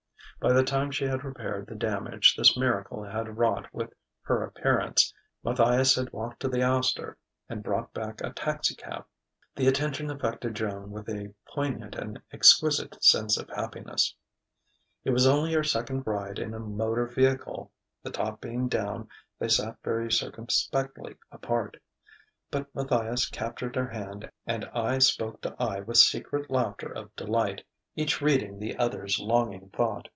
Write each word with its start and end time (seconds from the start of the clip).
By 0.39 0.53
the 0.53 0.63
time 0.63 0.89
she 0.89 1.05
had 1.05 1.23
repaired 1.23 1.67
the 1.67 1.75
damage 1.75 2.35
this 2.35 2.57
miracle 2.57 3.03
had 3.03 3.37
wrought 3.37 3.71
with 3.71 3.93
her 4.23 4.43
appearance, 4.43 5.13
Matthias 5.43 5.93
had 5.93 6.11
walked 6.11 6.39
to 6.39 6.47
the 6.47 6.63
Astor 6.63 7.15
and 7.47 7.61
brought 7.61 7.93
back 7.93 8.21
a 8.21 8.31
taxicab. 8.33 9.05
The 9.55 9.67
attention 9.67 10.09
affected 10.09 10.55
Joan 10.55 10.89
with 10.89 11.07
a 11.09 11.35
poignant 11.47 11.93
and 11.93 12.19
exquisite 12.31 13.03
sense 13.03 13.37
of 13.37 13.49
happiness. 13.51 14.15
It 15.03 15.11
was 15.11 15.27
only 15.27 15.53
her 15.53 15.63
second 15.63 16.07
ride 16.07 16.39
in 16.39 16.55
a 16.55 16.59
motor 16.59 17.05
vehicle. 17.05 17.71
The 18.01 18.09
top 18.09 18.41
being 18.41 18.67
down, 18.67 19.09
they 19.37 19.47
sat 19.47 19.77
very 19.83 20.11
circumspectly 20.11 21.17
apart; 21.31 21.77
but 22.49 22.65
Matthias 22.73 23.29
captured 23.29 23.75
her 23.75 23.89
hand 23.89 24.31
and 24.47 24.65
eye 24.73 24.97
spoke 24.97 25.39
to 25.41 25.55
eye 25.61 25.81
with 25.81 25.97
secret 25.97 26.49
laughter 26.49 26.91
of 26.91 27.15
delight, 27.15 27.63
each 27.95 28.23
reading 28.23 28.57
the 28.57 28.75
other's 28.79 29.19
longing 29.19 29.69
thought. 29.69 30.07